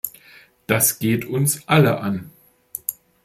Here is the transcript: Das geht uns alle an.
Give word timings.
Das 0.65 0.97
geht 0.97 1.25
uns 1.25 1.61
alle 1.67 1.99
an. 1.99 2.31